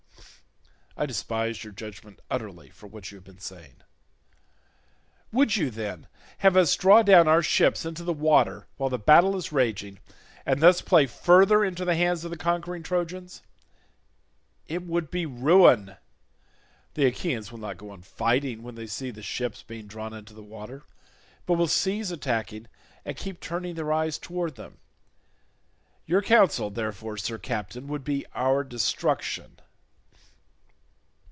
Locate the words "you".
3.09-3.17, 5.55-5.71